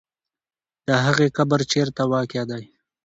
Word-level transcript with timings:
د 0.87 0.89
هغې 1.05 1.27
قبر 1.37 1.59
چېرته 1.71 2.03
واقع 2.13 2.43
دی؟ 2.49 2.63